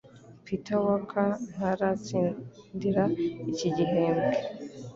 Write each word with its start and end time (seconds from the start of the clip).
Peter 0.45 0.77
Walker 0.85 1.29
ntaratsindira 1.51 3.03
iki 3.51 3.67
gihembwe 3.77 4.35